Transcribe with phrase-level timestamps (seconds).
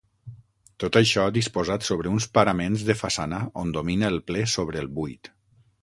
[0.83, 5.35] Tot això disposat sobre uns paraments de façana on domina el ple sobre el buit.